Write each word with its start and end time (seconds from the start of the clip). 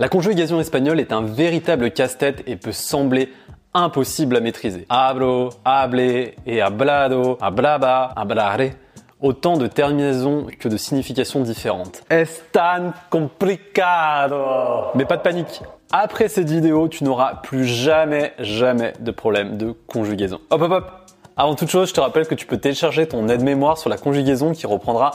La 0.00 0.08
conjugaison 0.08 0.58
espagnole 0.58 0.98
est 0.98 1.12
un 1.12 1.22
véritable 1.22 1.92
casse-tête 1.92 2.42
et 2.48 2.56
peut 2.56 2.72
sembler 2.72 3.32
impossible 3.74 4.36
à 4.36 4.40
maîtriser. 4.40 4.86
Hablo, 4.88 5.50
hable 5.64 6.00
et 6.00 6.60
hablado, 6.60 7.38
hablaba, 7.40 8.12
hablare. 8.16 8.72
Autant 9.20 9.56
de 9.56 9.68
terminaisons 9.68 10.48
que 10.58 10.66
de 10.66 10.76
significations 10.76 11.42
différentes. 11.42 12.02
Es 12.10 12.26
tan 12.50 12.92
complicado. 13.08 14.90
Mais 14.96 15.04
pas 15.04 15.16
de 15.16 15.22
panique. 15.22 15.62
Après 15.92 16.26
cette 16.26 16.50
vidéo, 16.50 16.88
tu 16.88 17.04
n'auras 17.04 17.36
plus 17.36 17.64
jamais, 17.64 18.32
jamais 18.40 18.94
de 18.98 19.12
problème 19.12 19.56
de 19.56 19.76
conjugaison. 19.86 20.40
Hop, 20.50 20.60
hop, 20.60 20.72
hop. 20.72 20.90
Avant 21.36 21.54
toute 21.54 21.70
chose, 21.70 21.90
je 21.90 21.94
te 21.94 22.00
rappelle 22.00 22.26
que 22.26 22.34
tu 22.34 22.46
peux 22.46 22.58
télécharger 22.58 23.06
ton 23.06 23.28
aide-mémoire 23.28 23.78
sur 23.78 23.90
la 23.90 23.96
conjugaison 23.96 24.54
qui 24.54 24.66
reprendra 24.66 25.12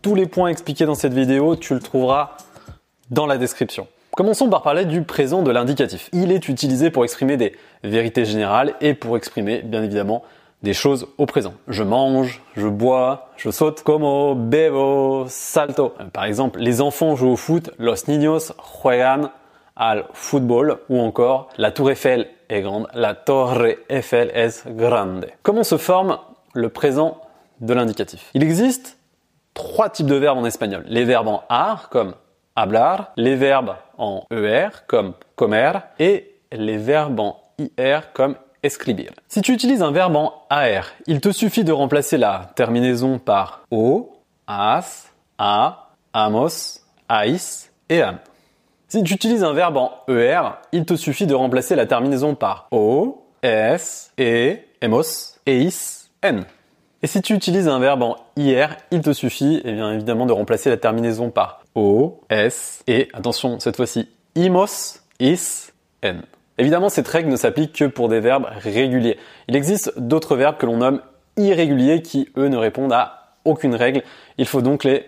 tous 0.00 0.14
les 0.14 0.24
points 0.24 0.48
expliqués 0.48 0.86
dans 0.86 0.94
cette 0.94 1.12
vidéo. 1.12 1.54
Tu 1.54 1.74
le 1.74 1.80
trouveras 1.80 2.30
dans 3.10 3.26
la 3.26 3.36
description. 3.36 3.86
Commençons 4.14 4.50
par 4.50 4.60
parler 4.60 4.84
du 4.84 5.04
présent 5.04 5.40
de 5.40 5.50
l'indicatif. 5.50 6.10
Il 6.12 6.32
est 6.32 6.50
utilisé 6.50 6.90
pour 6.90 7.02
exprimer 7.02 7.38
des 7.38 7.56
vérités 7.82 8.26
générales 8.26 8.74
et 8.82 8.92
pour 8.92 9.16
exprimer, 9.16 9.62
bien 9.62 9.82
évidemment, 9.82 10.22
des 10.62 10.74
choses 10.74 11.08
au 11.16 11.24
présent. 11.24 11.54
Je 11.66 11.82
mange, 11.82 12.42
je 12.54 12.68
bois, 12.68 13.30
je 13.38 13.50
saute, 13.50 13.82
como, 13.82 14.34
bebo, 14.34 15.24
salto. 15.28 15.94
Par 16.12 16.24
exemple, 16.24 16.60
les 16.60 16.82
enfants 16.82 17.16
jouent 17.16 17.30
au 17.30 17.36
foot, 17.36 17.70
los 17.78 18.06
niños 18.06 18.52
juegan 18.82 19.30
al 19.76 20.04
fútbol 20.12 20.80
ou 20.90 21.00
encore 21.00 21.48
la 21.56 21.70
tour 21.70 21.90
Eiffel 21.90 22.28
est 22.50 22.60
grande, 22.60 22.88
la 22.92 23.14
torre 23.14 23.64
Eiffel 23.88 24.30
es 24.34 24.62
grande. 24.66 25.26
Comment 25.42 25.64
se 25.64 25.78
forme 25.78 26.18
le 26.52 26.68
présent 26.68 27.16
de 27.62 27.72
l'indicatif? 27.72 28.28
Il 28.34 28.42
existe 28.42 28.98
trois 29.54 29.88
types 29.88 30.04
de 30.04 30.16
verbes 30.16 30.36
en 30.36 30.44
espagnol. 30.44 30.84
Les 30.86 31.04
verbes 31.04 31.28
en 31.28 31.44
ar 31.48 31.88
comme 31.88 32.12
hablar, 32.56 33.12
les 33.16 33.36
verbes 33.36 33.74
en 33.98 34.26
ER 34.30 34.68
comme 34.86 35.14
comer 35.36 35.72
et 35.98 36.34
les 36.52 36.76
verbes 36.76 37.20
en 37.20 37.40
IR 37.58 38.12
comme 38.12 38.36
escribir. 38.62 39.12
Si 39.28 39.42
tu 39.42 39.52
utilises 39.52 39.82
un 39.82 39.92
verbe 39.92 40.16
en 40.16 40.34
AR, 40.50 40.86
il 41.06 41.20
te 41.20 41.32
suffit 41.32 41.64
de 41.64 41.72
remplacer 41.72 42.18
la 42.18 42.50
terminaison 42.54 43.18
par 43.18 43.62
O, 43.70 44.12
as, 44.46 45.10
a, 45.38 45.90
amos, 46.12 46.80
ais 47.08 47.70
et 47.88 48.02
am. 48.02 48.18
Si 48.88 49.02
tu 49.02 49.14
utilises 49.14 49.42
un 49.42 49.54
verbe 49.54 49.78
en 49.78 49.92
ER, 50.08 50.58
il 50.72 50.84
te 50.84 50.96
suffit 50.96 51.26
de 51.26 51.34
remplacer 51.34 51.74
la 51.74 51.86
terminaison 51.86 52.34
par 52.34 52.68
O, 52.70 53.24
S, 53.42 54.12
E, 54.20 54.58
emos, 54.80 55.38
eis, 55.46 56.10
n. 56.22 56.44
Et 57.04 57.08
si 57.08 57.20
tu 57.20 57.34
utilises 57.34 57.66
un 57.66 57.80
verbe 57.80 58.02
en 58.02 58.16
IR, 58.36 58.76
il 58.92 59.00
te 59.00 59.12
suffit 59.12 59.60
eh 59.64 59.72
bien, 59.72 59.92
évidemment 59.92 60.24
de 60.24 60.32
remplacer 60.32 60.70
la 60.70 60.76
terminaison 60.76 61.30
par 61.30 61.62
O, 61.74 62.20
S 62.30 62.84
et, 62.86 63.08
attention, 63.12 63.58
cette 63.58 63.74
fois-ci, 63.74 64.08
imos, 64.36 65.00
is, 65.18 65.72
n. 66.02 66.22
Évidemment, 66.58 66.88
cette 66.88 67.08
règle 67.08 67.28
ne 67.28 67.36
s'applique 67.36 67.72
que 67.72 67.86
pour 67.86 68.08
des 68.08 68.20
verbes 68.20 68.46
réguliers. 68.58 69.18
Il 69.48 69.56
existe 69.56 69.98
d'autres 69.98 70.36
verbes 70.36 70.58
que 70.58 70.66
l'on 70.66 70.76
nomme 70.76 71.00
irréguliers 71.36 72.02
qui, 72.02 72.28
eux, 72.36 72.46
ne 72.46 72.56
répondent 72.56 72.92
à 72.92 73.34
aucune 73.44 73.74
règle. 73.74 74.04
Il 74.38 74.46
faut 74.46 74.62
donc 74.62 74.84
les 74.84 75.04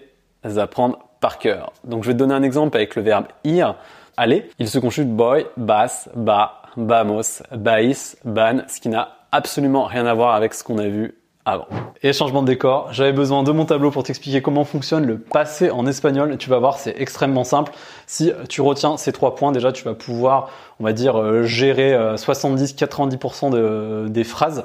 apprendre 0.56 0.98
par 1.20 1.38
cœur. 1.38 1.72
Donc 1.84 2.02
je 2.02 2.08
vais 2.08 2.14
te 2.14 2.18
donner 2.18 2.34
un 2.34 2.42
exemple 2.42 2.76
avec 2.76 2.96
le 2.96 3.02
verbe 3.02 3.26
ir. 3.44 3.76
Aller, 4.16 4.48
il 4.58 4.68
se 4.68 4.80
conjugue 4.80 5.08
boy, 5.08 5.46
bas, 5.56 6.08
ba, 6.16 6.62
bamos, 6.76 7.42
bais, 7.52 7.92
ban, 8.24 8.62
ce 8.66 8.80
qui 8.80 8.88
n'a 8.88 9.16
absolument 9.30 9.84
rien 9.84 10.06
à 10.06 10.14
voir 10.14 10.34
avec 10.34 10.54
ce 10.54 10.64
qu'on 10.64 10.78
a 10.78 10.88
vu 10.88 11.14
avant. 11.44 11.66
Et 12.02 12.12
changement 12.12 12.42
de 12.42 12.46
décor, 12.46 12.88
j'avais 12.92 13.12
besoin 13.12 13.42
de 13.42 13.52
mon 13.52 13.66
tableau 13.66 13.90
pour 13.90 14.02
t'expliquer 14.02 14.40
comment 14.40 14.64
fonctionne 14.64 15.06
le 15.06 15.18
passé 15.18 15.70
en 15.70 15.86
espagnol. 15.86 16.36
Tu 16.38 16.48
vas 16.48 16.58
voir, 16.58 16.78
c'est 16.78 16.94
extrêmement 16.98 17.44
simple. 17.44 17.72
Si 18.06 18.32
tu 18.48 18.60
retiens 18.60 18.96
ces 18.96 19.12
trois 19.12 19.34
points, 19.34 19.52
déjà, 19.52 19.72
tu 19.72 19.84
vas 19.84 19.94
pouvoir, 19.94 20.50
on 20.80 20.84
va 20.84 20.92
dire, 20.92 21.20
euh, 21.20 21.42
gérer 21.44 21.92
70-90% 22.16 23.52
euh, 23.54 24.08
des 24.08 24.24
phrases. 24.24 24.64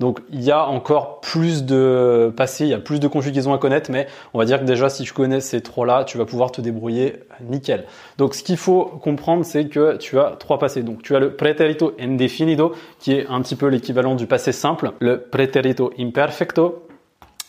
Donc 0.00 0.20
il 0.30 0.42
y 0.42 0.50
a 0.50 0.66
encore 0.66 1.20
plus 1.20 1.64
de 1.64 2.32
passé, 2.36 2.64
il 2.64 2.70
y 2.70 2.74
a 2.74 2.78
plus 2.78 3.00
de 3.00 3.08
conjugaisons 3.08 3.52
à 3.52 3.58
connaître, 3.58 3.90
mais 3.90 4.06
on 4.32 4.38
va 4.38 4.44
dire 4.44 4.60
que 4.60 4.64
déjà 4.64 4.88
si 4.88 5.02
tu 5.02 5.12
connais 5.12 5.40
ces 5.40 5.60
trois-là, 5.60 6.04
tu 6.04 6.18
vas 6.18 6.24
pouvoir 6.24 6.52
te 6.52 6.60
débrouiller 6.60 7.16
nickel. 7.40 7.84
Donc 8.16 8.34
ce 8.34 8.42
qu'il 8.42 8.56
faut 8.56 8.84
comprendre, 8.84 9.44
c'est 9.44 9.66
que 9.66 9.96
tu 9.96 10.18
as 10.18 10.36
trois 10.38 10.58
passés. 10.58 10.82
Donc 10.82 11.02
tu 11.02 11.16
as 11.16 11.18
le 11.18 11.34
preterito 11.34 11.94
indefinido, 11.98 12.74
qui 13.00 13.12
est 13.12 13.26
un 13.26 13.42
petit 13.42 13.56
peu 13.56 13.66
l'équivalent 13.66 14.14
du 14.14 14.26
passé 14.26 14.52
simple, 14.52 14.92
le 15.00 15.20
preterito 15.20 15.92
imperfecto, 15.98 16.86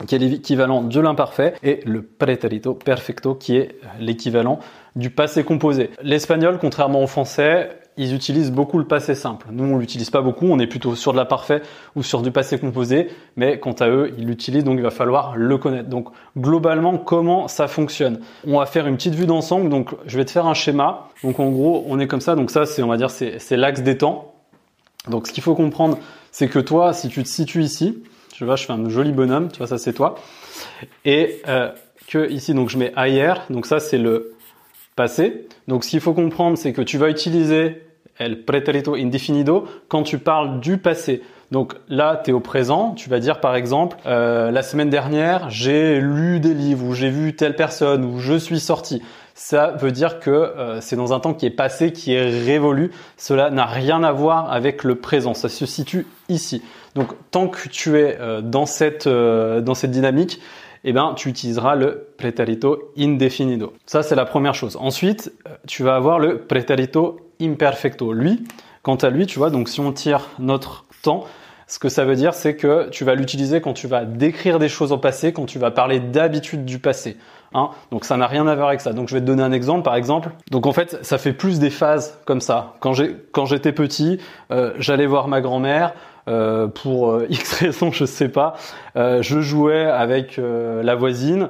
qui 0.07 0.15
est 0.15 0.19
l'équivalent 0.19 0.81
de 0.81 0.99
l'imparfait, 0.99 1.53
et 1.61 1.81
le 1.85 2.01
preterito 2.01 2.73
perfecto, 2.73 3.35
qui 3.35 3.57
est 3.57 3.75
l'équivalent 3.99 4.59
du 4.95 5.09
passé 5.09 5.43
composé. 5.43 5.91
L'espagnol, 6.01 6.57
contrairement 6.59 7.03
au 7.03 7.07
français, 7.07 7.69
ils 7.99 8.15
utilisent 8.15 8.51
beaucoup 8.51 8.79
le 8.79 8.85
passé 8.85 9.13
simple. 9.13 9.47
Nous, 9.51 9.65
on 9.65 9.77
l'utilise 9.77 10.09
pas 10.09 10.21
beaucoup, 10.21 10.45
on 10.45 10.57
est 10.57 10.67
plutôt 10.67 10.95
sur 10.95 11.11
de 11.11 11.17
la 11.17 11.25
parfait 11.25 11.61
ou 11.97 12.01
sur 12.01 12.21
du 12.21 12.31
passé 12.31 12.57
composé, 12.57 13.09
mais 13.35 13.59
quant 13.59 13.73
à 13.73 13.89
eux, 13.89 14.13
ils 14.17 14.25
l'utilisent, 14.25 14.63
donc 14.63 14.77
il 14.77 14.83
va 14.83 14.89
falloir 14.89 15.35
le 15.35 15.57
connaître. 15.57 15.89
Donc, 15.89 16.07
globalement, 16.37 16.97
comment 16.97 17.49
ça 17.49 17.67
fonctionne? 17.67 18.21
On 18.47 18.57
va 18.57 18.65
faire 18.65 18.87
une 18.87 18.95
petite 18.95 19.15
vue 19.15 19.25
d'ensemble, 19.25 19.67
donc 19.69 19.93
je 20.05 20.15
vais 20.17 20.23
te 20.23 20.31
faire 20.31 20.45
un 20.45 20.53
schéma. 20.53 21.09
Donc, 21.23 21.41
en 21.41 21.49
gros, 21.49 21.83
on 21.89 21.99
est 21.99 22.07
comme 22.07 22.21
ça, 22.21 22.35
donc 22.35 22.51
ça, 22.51 22.65
c'est, 22.65 22.81
on 22.81 22.87
va 22.87 22.95
dire, 22.95 23.09
c'est 23.09 23.57
l'axe 23.57 23.81
des 23.81 23.97
temps. 23.97 24.33
Donc, 25.09 25.27
ce 25.27 25.33
qu'il 25.33 25.43
faut 25.43 25.55
comprendre, 25.55 25.97
c'est 26.31 26.47
que 26.47 26.59
toi, 26.59 26.93
si 26.93 27.09
tu 27.09 27.21
te 27.21 27.27
situes 27.27 27.63
ici, 27.63 28.01
je 28.33 28.45
vois, 28.45 28.55
je 28.55 28.63
fais 28.63 28.71
un 28.71 28.87
joli 28.87 29.11
bonhomme, 29.11 29.51
tu 29.51 29.57
vois, 29.57 29.67
ça 29.67 29.77
c'est 29.77 29.91
toi, 29.91 30.15
et 31.03 31.41
euh, 31.49 31.69
que 32.07 32.31
ici, 32.31 32.53
donc 32.53 32.69
je 32.69 32.77
mets 32.77 32.93
ailleurs, 32.95 33.43
donc 33.49 33.65
ça 33.65 33.81
c'est 33.81 33.97
le 33.97 34.35
passé. 34.95 35.47
Donc 35.67 35.83
ce 35.83 35.89
qu'il 35.89 35.99
faut 35.99 36.13
comprendre, 36.13 36.57
c'est 36.57 36.71
que 36.71 36.81
tu 36.81 36.97
vas 36.97 37.09
utiliser 37.09 37.88
el 38.19 38.43
pretérito 38.43 38.95
indefinido 38.95 39.65
quand 39.87 40.03
tu 40.03 40.19
parles 40.19 40.59
du 40.59 40.77
passé. 40.77 41.21
Donc 41.51 41.73
là, 41.87 42.21
tu 42.23 42.29
es 42.29 42.33
au 42.33 42.39
présent, 42.39 42.93
tu 42.93 43.09
vas 43.09 43.19
dire 43.19 43.39
par 43.39 43.55
exemple, 43.55 43.97
euh, 44.05 44.51
la 44.51 44.61
semaine 44.61 44.89
dernière, 44.89 45.49
j'ai 45.49 45.99
lu 45.99 46.39
des 46.39 46.53
livres, 46.53 46.85
ou 46.85 46.93
j'ai 46.93 47.09
vu 47.09 47.35
telle 47.35 47.55
personne, 47.55 48.05
ou 48.05 48.19
je 48.19 48.35
suis 48.35 48.59
sorti. 48.59 49.01
Ça 49.33 49.71
veut 49.79 49.91
dire 49.91 50.19
que 50.19 50.29
euh, 50.29 50.81
c'est 50.81 50.95
dans 50.95 51.13
un 51.13 51.19
temps 51.19 51.33
qui 51.33 51.47
est 51.47 51.51
passé, 51.51 51.91
qui 51.91 52.13
est 52.13 52.29
révolu. 52.45 52.91
Cela 53.17 53.49
n'a 53.49 53.65
rien 53.65 54.03
à 54.03 54.11
voir 54.11 54.51
avec 54.51 54.83
le 54.83 54.95
présent, 54.95 55.33
ça 55.33 55.49
se 55.49 55.65
situe 55.65 56.05
ici. 56.27 56.61
Donc 56.93 57.13
tant 57.31 57.47
que 57.47 57.67
tu 57.67 57.97
es 57.97 58.17
euh, 58.19 58.41
dans, 58.41 58.67
cette, 58.67 59.07
dans 59.07 59.73
cette 59.73 59.91
dynamique, 59.91 60.39
eh 60.83 60.93
ben, 60.93 61.13
tu 61.15 61.29
utiliseras 61.29 61.75
le 61.75 62.07
pretérito 62.17 62.93
indefinido. 62.97 63.73
Ça, 63.85 64.03
c'est 64.03 64.15
la 64.15 64.25
première 64.25 64.53
chose. 64.53 64.77
Ensuite, 64.79 65.33
tu 65.67 65.83
vas 65.83 65.95
avoir 65.95 66.19
le 66.19 66.39
pretérito 66.39 67.28
imperfecto. 67.41 68.13
Lui, 68.13 68.43
quant 68.83 68.95
à 68.95 69.09
lui, 69.09 69.25
tu 69.25 69.39
vois, 69.39 69.49
donc 69.49 69.69
si 69.69 69.79
on 69.79 69.91
tire 69.91 70.27
notre 70.39 70.85
temps, 71.01 71.25
ce 71.67 71.77
que 71.77 71.89
ça 71.89 72.03
veut 72.03 72.15
dire, 72.15 72.33
c'est 72.33 72.55
que 72.55 72.89
tu 72.89 73.03
vas 73.03 73.13
l'utiliser 73.13 73.61
quand 73.61 73.73
tu 73.73 73.87
vas 73.87 74.03
décrire 74.03 74.57
des 74.57 74.69
choses 74.69 74.91
au 74.91 74.97
passé, 74.97 75.33
quand 75.33 75.45
tu 75.45 75.59
vas 75.59 75.69
parler 75.69 75.99
d'habitude 75.99 76.65
du 76.65 76.79
passé. 76.79 77.17
Hein 77.53 77.69
donc 77.91 78.05
ça 78.05 78.15
n'a 78.17 78.27
rien 78.27 78.45
à 78.47 78.55
voir 78.55 78.69
avec 78.69 78.81
ça. 78.81 78.93
Donc 78.93 79.07
je 79.07 79.15
vais 79.15 79.21
te 79.21 79.25
donner 79.25 79.43
un 79.43 79.51
exemple, 79.51 79.83
par 79.83 79.95
exemple. 79.95 80.31
Donc 80.51 80.65
en 80.65 80.73
fait, 80.73 80.97
ça 81.03 81.17
fait 81.17 81.33
plus 81.33 81.59
des 81.59 81.69
phases 81.69 82.19
comme 82.25 82.41
ça. 82.41 82.75
Quand 82.79 83.45
j'étais 83.45 83.71
petit, 83.71 84.19
euh, 84.51 84.73
j'allais 84.77 85.05
voir 85.05 85.27
ma 85.27 85.41
grand-mère. 85.41 85.93
Euh, 86.29 86.67
pour 86.67 87.11
euh, 87.11 87.25
X 87.29 87.53
raison, 87.53 87.91
je 87.91 88.05
sais 88.05 88.29
pas. 88.29 88.55
Euh, 88.95 89.21
je 89.21 89.41
jouais 89.41 89.85
avec 89.85 90.39
la 90.39 90.95
voisine. 90.95 91.49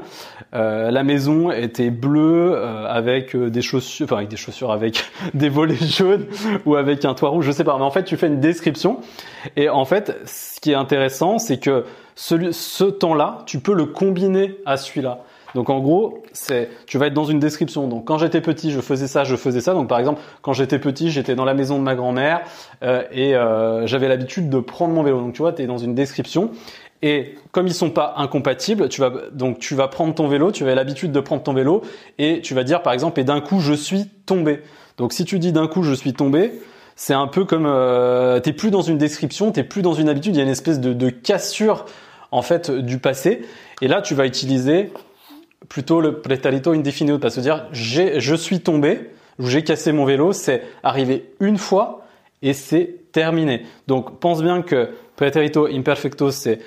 la 0.53 1.03
maison 1.03 1.51
était 1.51 1.89
bleue 1.89 2.57
avec 2.87 3.35
des 3.35 3.61
chaussures, 3.61 4.05
enfin 4.05 4.17
avec 4.17 4.29
des 4.29 4.37
chaussures, 4.37 4.71
avec 4.71 5.03
des 5.33 5.49
volets 5.49 5.75
jaunes 5.75 6.25
ou 6.65 6.75
avec 6.75 7.05
un 7.05 7.13
toit 7.13 7.29
rouge, 7.29 7.45
je 7.45 7.51
sais 7.51 7.63
pas. 7.63 7.77
Mais 7.77 7.83
en 7.83 7.91
fait, 7.91 8.03
tu 8.03 8.17
fais 8.17 8.27
une 8.27 8.39
description. 8.39 8.99
Et 9.55 9.69
en 9.69 9.85
fait, 9.85 10.17
ce 10.25 10.59
qui 10.59 10.71
est 10.71 10.75
intéressant, 10.75 11.39
c'est 11.39 11.59
que 11.59 11.85
ce 12.15 12.83
temps-là, 12.85 13.39
tu 13.45 13.59
peux 13.59 13.73
le 13.73 13.85
combiner 13.85 14.57
à 14.65 14.77
celui-là. 14.77 15.19
Donc 15.55 15.69
en 15.69 15.79
gros, 15.79 16.23
c'est 16.31 16.69
tu 16.85 16.97
vas 16.97 17.07
être 17.07 17.13
dans 17.13 17.25
une 17.25 17.39
description. 17.39 17.87
Donc 17.87 18.05
quand 18.05 18.17
j'étais 18.17 18.41
petit, 18.41 18.71
je 18.71 18.81
faisais 18.81 19.07
ça, 19.07 19.23
je 19.23 19.35
faisais 19.35 19.61
ça. 19.61 19.73
Donc 19.73 19.87
par 19.87 19.99
exemple, 19.99 20.21
quand 20.41 20.53
j'étais 20.53 20.79
petit, 20.79 21.11
j'étais 21.11 21.35
dans 21.35 21.45
la 21.45 21.53
maison 21.53 21.77
de 21.77 21.83
ma 21.83 21.95
grand-mère 21.95 22.41
euh, 22.83 23.03
et 23.11 23.35
euh, 23.35 23.87
j'avais 23.87 24.07
l'habitude 24.07 24.49
de 24.49 24.59
prendre 24.59 24.93
mon 24.93 25.03
vélo. 25.03 25.19
Donc 25.19 25.33
tu 25.33 25.41
vois, 25.41 25.53
tu 25.53 25.63
es 25.63 25.67
dans 25.67 25.77
une 25.77 25.95
description 25.95 26.51
et 27.01 27.35
comme 27.51 27.67
ils 27.67 27.73
sont 27.73 27.91
pas 27.91 28.15
incompatibles, 28.17 28.89
tu 28.89 29.01
vas 29.01 29.11
donc 29.31 29.59
tu 29.59 29.73
vas 29.73 29.87
prendre 29.87 30.13
ton 30.13 30.27
vélo, 30.27 30.51
tu 30.51 30.63
avais 30.63 30.75
l'habitude 30.75 31.11
de 31.11 31.19
prendre 31.19 31.41
ton 31.41 31.53
vélo 31.53 31.81
et 32.17 32.41
tu 32.41 32.53
vas 32.53 32.63
dire 32.63 32.81
par 32.81 32.93
exemple 32.93 33.19
et 33.19 33.23
d'un 33.23 33.41
coup 33.41 33.59
je 33.59 33.73
suis 33.73 34.07
tombé. 34.25 34.61
Donc 34.97 35.13
si 35.13 35.23
tu 35.23 35.39
dis 35.39 35.53
d'un 35.53 35.67
coup 35.67 35.81
je 35.81 35.93
suis 35.93 36.13
tombé, 36.13 36.51
c'est 36.97 37.13
un 37.13 37.27
peu 37.27 37.45
comme 37.45 37.65
euh, 37.65 38.41
t'es 38.41 38.51
plus 38.51 38.69
dans 38.69 38.81
une 38.81 38.97
description, 38.97 39.51
t'es 39.51 39.63
plus 39.63 39.81
dans 39.81 39.93
une 39.93 40.09
habitude, 40.09 40.35
il 40.35 40.39
y 40.39 40.41
a 40.41 40.43
une 40.43 40.49
espèce 40.49 40.81
de 40.81 41.09
cassure 41.09 41.85
en 42.31 42.41
fait 42.41 42.69
du 42.69 42.99
passé. 42.99 43.41
Et 43.81 43.87
là 43.87 44.01
tu 44.01 44.13
vas 44.13 44.25
utiliser 44.25 44.91
plutôt 45.67 46.01
le 46.01 46.21
preterito 46.21 46.71
indefinido, 46.71 47.19
parce 47.19 47.35
que 47.35 47.41
dire 47.41 47.67
je 47.71 48.35
suis 48.35 48.61
tombé, 48.61 49.11
j'ai 49.39 49.63
cassé 49.63 49.91
mon 49.91 50.05
vélo, 50.05 50.33
c'est 50.33 50.63
arrivé 50.83 51.31
une 51.39 51.57
fois 51.57 52.05
et 52.41 52.53
c'est 52.53 53.11
terminé. 53.11 53.65
Donc 53.87 54.19
pense 54.19 54.41
bien 54.41 54.61
que 54.61 54.89
preterito 55.15 55.67
imperfecto 55.67 56.31
c'est 56.31 56.59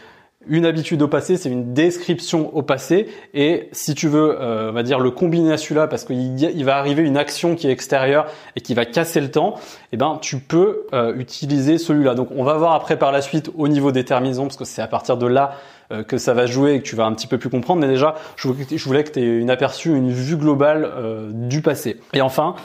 Une 0.49 0.67
habitude 0.67 1.01
au 1.03 1.09
passé, 1.09 1.37
c'est 1.37 1.51
une 1.51 1.73
description 1.73 2.55
au 2.57 2.63
passé. 2.63 3.09
Et 3.35 3.69
si 3.73 3.95
tu 3.95 4.09
veux, 4.09 4.37
euh, 4.41 4.71
on 4.71 4.73
va 4.73 4.83
dire 4.83 4.99
le 4.99 5.11
combiner 5.11 5.53
à 5.53 5.57
celui-là 5.57 5.87
parce 5.87 6.05
qu'il 6.05 6.65
va 6.65 6.77
arriver 6.77 7.03
une 7.03 7.17
action 7.17 7.55
qui 7.55 7.69
est 7.69 7.71
extérieure 7.71 8.27
et 8.57 8.61
qui 8.61 8.75
va 8.75 8.85
casser 8.85 9.21
le 9.21 9.31
temps, 9.31 9.55
eh 9.93 9.97
ben 9.97 10.19
tu 10.21 10.39
peux 10.39 10.87
euh, 10.93 11.15
utiliser 11.17 11.79
celui-là. 11.79 12.15
Donc 12.15 12.29
on 12.35 12.45
va 12.45 12.55
voir 12.55 12.73
après 12.73 12.99
par 12.99 13.13
la 13.13 13.21
suite 13.21 13.51
au 13.57 13.69
niveau 13.69 13.93
des 13.93 14.05
terminaisons 14.05 14.45
parce 14.45 14.57
que 14.57 14.65
c'est 14.65 14.83
à 14.83 14.89
partir 14.89 15.17
de 15.17 15.27
là 15.27 15.53
euh, 15.93 16.03
que 16.03 16.19
ça 16.19 16.35
va 16.35 16.47
jouer 16.47 16.75
et 16.75 16.79
que 16.81 16.87
tu 16.87 16.97
vas 16.97 17.05
un 17.05 17.13
petit 17.15 17.29
peu 17.29 17.39
plus 17.39 17.51
comprendre. 17.51 17.81
Mais 17.81 17.89
déjà, 17.89 18.17
je 18.37 18.49
voulais 18.49 19.05
que 19.05 19.13
tu 19.13 19.21
aies 19.21 19.39
une 19.39 19.51
aperçu, 19.51 19.95
une 19.95 20.11
vue 20.11 20.37
globale 20.37 20.91
du 21.33 21.63
passé. 21.63 22.01
Et 22.15 22.21
enfin, 22.21 22.57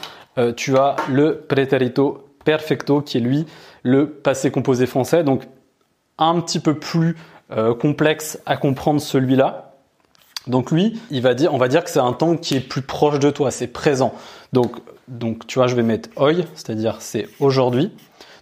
tu 0.56 0.76
as 0.76 0.96
le 1.10 1.44
preterito 1.48 2.28
perfecto 2.44 3.02
qui 3.02 3.18
est 3.18 3.20
lui 3.20 3.46
le 3.82 4.08
passé 4.08 4.50
composé 4.50 4.86
français. 4.86 5.22
Donc 5.22 5.42
un 6.18 6.40
petit 6.40 6.60
peu 6.60 6.74
plus 6.74 7.16
euh, 7.50 7.74
complexe 7.74 8.38
à 8.46 8.56
comprendre 8.56 9.00
celui-là. 9.00 9.72
Donc 10.46 10.70
lui, 10.70 11.00
il 11.10 11.22
va 11.22 11.34
dire, 11.34 11.52
on 11.52 11.58
va 11.58 11.68
dire 11.68 11.84
que 11.84 11.90
c'est 11.90 11.98
un 11.98 12.12
temps 12.12 12.36
qui 12.36 12.56
est 12.56 12.60
plus 12.60 12.82
proche 12.82 13.18
de 13.18 13.30
toi, 13.30 13.50
c'est 13.50 13.66
présent. 13.66 14.14
Donc, 14.52 14.76
donc 15.08 15.46
tu 15.46 15.58
vois, 15.58 15.66
je 15.66 15.74
vais 15.74 15.82
mettre 15.82 16.08
oi, 16.16 16.32
c'est-à-dire 16.54 16.96
c'est 17.00 17.28
aujourd'hui. 17.40 17.92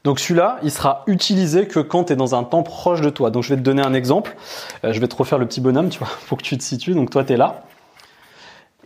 Donc 0.04 0.20
celui-là, 0.20 0.58
il 0.62 0.70
sera 0.70 1.02
utilisé 1.08 1.66
que 1.66 1.80
quand 1.80 2.04
tu 2.04 2.12
es 2.12 2.16
dans 2.16 2.36
un 2.36 2.44
temps 2.44 2.62
proche 2.62 3.00
de 3.00 3.10
toi. 3.10 3.30
Donc 3.30 3.42
je 3.42 3.50
vais 3.50 3.56
te 3.56 3.64
donner 3.64 3.82
un 3.82 3.92
exemple. 3.92 4.36
Euh, 4.84 4.92
je 4.92 5.00
vais 5.00 5.08
te 5.08 5.16
refaire 5.16 5.38
le 5.38 5.46
petit 5.46 5.60
bonhomme, 5.60 5.88
tu 5.88 5.98
vois, 5.98 6.08
pour 6.28 6.38
que 6.38 6.44
tu 6.44 6.56
te 6.56 6.62
situes. 6.62 6.94
Donc 6.94 7.10
toi, 7.10 7.24
tu 7.24 7.32
es 7.32 7.36
là. 7.36 7.64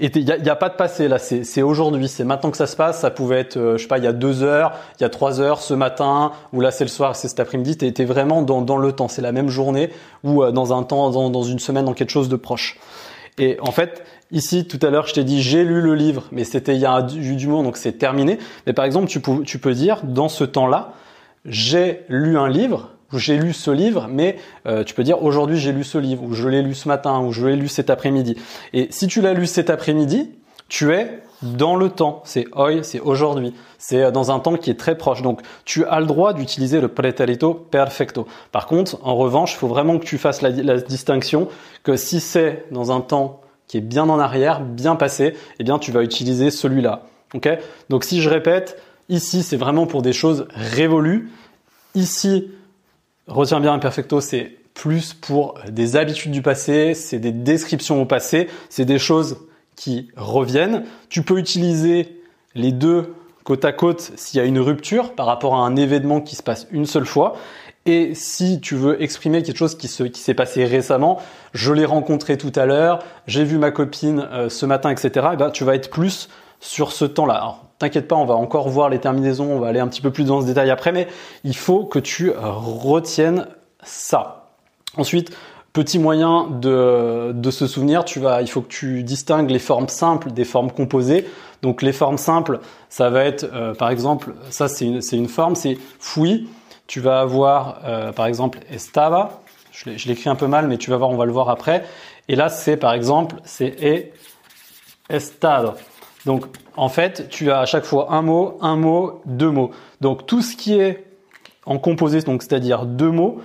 Il 0.00 0.24
n'y 0.24 0.48
a, 0.48 0.56
pas 0.56 0.70
de 0.70 0.76
passé 0.76 1.08
là, 1.08 1.18
c'est 1.18 1.62
aujourd'hui, 1.62 2.08
c'est 2.08 2.24
maintenant 2.24 2.50
que 2.50 2.56
ça 2.56 2.66
se 2.66 2.74
passe. 2.74 3.00
Ça 3.00 3.10
pouvait 3.10 3.40
être, 3.40 3.58
euh, 3.58 3.76
je 3.76 3.82
sais 3.82 3.88
pas, 3.88 3.98
il 3.98 4.04
y 4.04 4.06
a 4.06 4.12
deux 4.12 4.42
heures, 4.42 4.72
il 4.98 5.02
y 5.02 5.04
a 5.04 5.10
trois 5.10 5.42
heures, 5.42 5.60
ce 5.60 5.74
matin, 5.74 6.32
ou 6.54 6.62
là 6.62 6.70
c'est 6.70 6.84
le 6.84 6.88
soir, 6.88 7.16
c'est 7.16 7.28
cet 7.28 7.38
après-midi. 7.38 7.76
Tu 7.76 7.86
es, 7.86 8.04
vraiment 8.06 8.40
dans, 8.40 8.78
le 8.78 8.92
temps, 8.92 9.08
c'est 9.08 9.20
la 9.20 9.32
même 9.32 9.48
journée 9.48 9.90
ou 10.24 10.42
euh, 10.42 10.52
dans 10.52 10.72
un 10.72 10.82
temps, 10.84 11.10
dans, 11.10 11.42
une 11.42 11.58
semaine, 11.58 11.84
dans 11.84 11.92
quelque 11.92 12.10
chose 12.10 12.30
de 12.30 12.36
proche. 12.36 12.78
Et 13.36 13.58
en 13.60 13.72
fait, 13.72 14.02
ici 14.32 14.66
tout 14.66 14.78
à 14.84 14.88
l'heure, 14.88 15.06
je 15.06 15.12
t'ai 15.12 15.24
dit 15.24 15.42
j'ai 15.42 15.64
lu 15.64 15.82
le 15.82 15.94
livre, 15.94 16.24
mais 16.32 16.44
c'était 16.44 16.74
il 16.74 16.80
y 16.80 16.86
a 16.86 17.02
du, 17.02 17.36
du 17.36 17.46
moment, 17.46 17.62
donc 17.62 17.76
c'est 17.76 17.92
terminé. 17.92 18.38
Mais 18.66 18.72
par 18.72 18.86
exemple, 18.86 19.08
tu 19.08 19.58
peux 19.58 19.74
dire 19.74 20.00
dans 20.04 20.30
ce 20.30 20.44
temps-là, 20.44 20.94
j'ai 21.44 22.04
lu 22.08 22.38
un 22.38 22.48
livre 22.48 22.90
j'ai 23.18 23.36
lu 23.36 23.52
ce 23.52 23.70
livre, 23.70 24.08
mais 24.08 24.36
euh, 24.66 24.84
tu 24.84 24.94
peux 24.94 25.02
dire 25.02 25.22
aujourd'hui 25.22 25.58
j'ai 25.58 25.72
lu 25.72 25.84
ce 25.84 25.98
livre, 25.98 26.22
ou 26.22 26.34
je 26.34 26.48
l'ai 26.48 26.62
lu 26.62 26.74
ce 26.74 26.88
matin, 26.88 27.20
ou 27.20 27.32
je 27.32 27.46
l'ai 27.46 27.56
lu 27.56 27.68
cet 27.68 27.90
après-midi. 27.90 28.36
Et 28.72 28.88
si 28.90 29.06
tu 29.06 29.20
l'as 29.20 29.34
lu 29.34 29.46
cet 29.46 29.70
après-midi, 29.70 30.30
tu 30.68 30.92
es 30.92 31.20
dans 31.42 31.76
le 31.76 31.88
temps. 31.90 32.22
C'est 32.24 32.46
hoy, 32.52 32.80
c'est 32.82 33.00
aujourd'hui. 33.00 33.54
C'est 33.78 34.12
dans 34.12 34.30
un 34.30 34.40
temps 34.40 34.56
qui 34.56 34.70
est 34.70 34.78
très 34.78 34.96
proche. 34.96 35.22
Donc, 35.22 35.40
tu 35.64 35.84
as 35.84 36.00
le 36.00 36.06
droit 36.06 36.32
d'utiliser 36.32 36.80
le 36.80 36.88
preterito 36.88 37.54
perfecto. 37.54 38.26
Par 38.52 38.66
contre, 38.66 38.98
en 39.02 39.16
revanche, 39.16 39.54
il 39.54 39.56
faut 39.56 39.68
vraiment 39.68 39.98
que 39.98 40.04
tu 40.04 40.18
fasses 40.18 40.42
la, 40.42 40.50
distinction 40.80 41.48
que 41.82 41.96
si 41.96 42.20
c'est 42.20 42.66
dans 42.70 42.92
un 42.92 43.00
temps 43.00 43.40
qui 43.66 43.78
est 43.78 43.82
bien 43.82 44.08
en 44.08 44.18
arrière, 44.18 44.60
bien 44.60 44.96
passé, 44.96 45.34
eh 45.58 45.64
bien, 45.64 45.78
tu 45.78 45.92
vas 45.92 46.02
utiliser 46.02 46.50
celui-là. 46.50 47.02
Ok? 47.34 47.48
Donc, 47.88 48.04
si 48.04 48.20
je 48.20 48.28
répète, 48.28 48.80
ici, 49.08 49.42
c'est 49.42 49.56
vraiment 49.56 49.86
pour 49.86 50.02
des 50.02 50.12
choses 50.12 50.46
révolues. 50.54 51.30
Ici, 51.94 52.50
Retiens 53.30 53.60
bien 53.60 53.72
imperfecto, 53.72 54.20
c'est 54.20 54.56
plus 54.74 55.14
pour 55.14 55.54
des 55.68 55.94
habitudes 55.94 56.32
du 56.32 56.42
passé, 56.42 56.94
c'est 56.94 57.20
des 57.20 57.30
descriptions 57.30 58.02
au 58.02 58.04
passé, 58.04 58.48
c'est 58.68 58.84
des 58.84 58.98
choses 58.98 59.38
qui 59.76 60.08
reviennent. 60.16 60.84
Tu 61.08 61.22
peux 61.22 61.38
utiliser 61.38 62.20
les 62.56 62.72
deux 62.72 63.14
côte 63.44 63.64
à 63.64 63.72
côte 63.72 64.12
s'il 64.16 64.38
y 64.38 64.42
a 64.42 64.46
une 64.46 64.58
rupture 64.58 65.14
par 65.14 65.26
rapport 65.26 65.54
à 65.54 65.58
un 65.58 65.76
événement 65.76 66.20
qui 66.20 66.34
se 66.34 66.42
passe 66.42 66.66
une 66.72 66.86
seule 66.86 67.06
fois. 67.06 67.36
Et 67.86 68.16
si 68.16 68.60
tu 68.60 68.74
veux 68.74 69.00
exprimer 69.00 69.44
quelque 69.44 69.56
chose 69.56 69.78
qui 69.78 69.88
s'est 69.88 70.34
passé 70.34 70.64
récemment, 70.64 71.20
je 71.54 71.72
l'ai 71.72 71.84
rencontré 71.84 72.36
tout 72.36 72.52
à 72.56 72.66
l'heure, 72.66 72.98
j'ai 73.28 73.44
vu 73.44 73.58
ma 73.58 73.70
copine 73.70 74.28
euh, 74.32 74.48
ce 74.48 74.66
matin, 74.66 74.90
etc., 74.90 75.28
eh 75.32 75.36
ben, 75.36 75.50
tu 75.50 75.62
vas 75.62 75.76
être 75.76 75.88
plus 75.88 76.28
sur 76.58 76.90
ce 76.90 77.04
temps-là. 77.04 77.69
T'inquiète 77.80 78.08
pas, 78.08 78.16
on 78.16 78.26
va 78.26 78.34
encore 78.34 78.68
voir 78.68 78.90
les 78.90 78.98
terminaisons, 78.98 79.52
on 79.52 79.58
va 79.58 79.68
aller 79.68 79.80
un 79.80 79.88
petit 79.88 80.02
peu 80.02 80.10
plus 80.10 80.24
dans 80.24 80.42
ce 80.42 80.46
détail 80.46 80.68
après, 80.68 80.92
mais 80.92 81.08
il 81.44 81.56
faut 81.56 81.86
que 81.86 81.98
tu 81.98 82.30
retiennes 82.36 83.46
ça. 83.82 84.50
Ensuite, 84.98 85.34
petit 85.72 85.98
moyen 85.98 86.46
de, 86.50 87.50
se 87.50 87.66
souvenir, 87.66 88.04
il 88.42 88.50
faut 88.50 88.60
que 88.60 88.68
tu 88.68 89.02
distingues 89.02 89.48
les 89.48 89.58
formes 89.58 89.88
simples 89.88 90.30
des 90.30 90.44
formes 90.44 90.70
composées. 90.70 91.26
Donc 91.62 91.80
les 91.80 91.94
formes 91.94 92.18
simples, 92.18 92.60
ça 92.90 93.08
va 93.08 93.24
être, 93.24 93.44
euh, 93.54 93.74
par 93.74 93.88
exemple, 93.88 94.34
ça 94.50 94.68
c'est 94.68 94.84
une, 94.84 95.28
forme, 95.28 95.54
c'est 95.54 95.78
fui. 95.98 96.50
Tu 96.86 97.00
vas 97.00 97.20
avoir, 97.20 97.80
euh, 97.86 98.12
par 98.12 98.26
exemple, 98.26 98.58
estaba. 98.70 99.40
Je 99.72 100.06
l'écris 100.06 100.28
un 100.28 100.36
peu 100.36 100.48
mal, 100.48 100.68
mais 100.68 100.76
tu 100.76 100.90
vas 100.90 100.98
voir, 100.98 101.08
on 101.08 101.16
va 101.16 101.24
le 101.24 101.32
voir 101.32 101.48
après. 101.48 101.82
Et 102.28 102.36
là, 102.36 102.50
c'est 102.50 102.76
par 102.76 102.92
exemple, 102.92 103.36
c'est 103.44 104.12
estado. 105.08 105.72
Donc 106.26 106.46
en 106.76 106.88
fait, 106.88 107.28
tu 107.28 107.50
as 107.50 107.60
à 107.60 107.66
chaque 107.66 107.84
fois 107.84 108.12
un 108.12 108.22
mot, 108.22 108.58
un 108.60 108.76
mot, 108.76 109.22
deux 109.26 109.50
mots. 109.50 109.70
Donc 110.00 110.26
tout 110.26 110.42
ce 110.42 110.56
qui 110.56 110.78
est 110.78 111.04
en 111.66 111.78
composé, 111.78 112.20
donc 112.22 112.42
c'est-à-dire 112.42 112.86
deux 112.86 113.10
mots, 113.10 113.40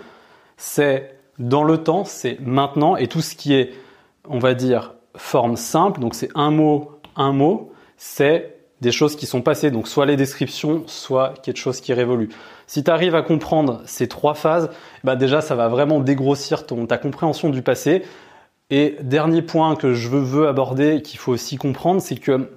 c'est 0.58 1.16
dans 1.40 1.64
le 1.64 1.78
temps, 1.78 2.06
c'est 2.06 2.40
maintenant, 2.40 2.96
et 2.96 3.08
tout 3.08 3.22
ce 3.22 3.36
qui 3.36 3.54
est, 3.54 3.74
on 4.28 4.40
va 4.40 4.54
dire, 4.54 4.94
forme 5.16 5.58
simple, 5.58 6.00
donc 6.00 6.16
c'est 6.16 6.30
un 6.36 6.52
mot, 6.52 6.92
un 7.16 7.34
mot, 7.34 7.72
c'est 7.98 8.56
des 8.82 8.92
choses 8.92 9.16
qui 9.16 9.26
sont 9.26 9.42
passées, 9.42 9.72
donc 9.72 9.88
soit 9.88 10.06
les 10.06 10.16
descriptions, 10.16 10.84
soit 10.88 11.34
quelque 11.44 11.58
chose 11.58 11.82
qui 11.82 11.94
révolue. 11.94 12.30
Si 12.68 12.84
tu 12.84 12.92
arrives 12.92 13.16
à 13.16 13.22
comprendre 13.22 13.82
ces 13.86 14.08
trois 14.08 14.34
phases, 14.34 14.70
bah 15.04 15.16
déjà 15.16 15.42
ça 15.42 15.56
va 15.56 15.68
vraiment 15.68 16.00
dégrossir 16.00 16.66
ton, 16.66 16.86
ta 16.86 16.98
compréhension 16.98 17.50
du 17.50 17.62
passé. 17.62 18.04
Et 18.70 18.98
dernier 19.02 19.42
point 19.44 19.76
que 19.76 19.94
je 19.94 20.10
veux 20.10 20.48
aborder, 20.48 21.02
qu'il 21.02 21.20
faut 21.20 21.32
aussi 21.32 21.58
comprendre, 21.58 22.02
c'est 22.02 22.16
que 22.16 22.50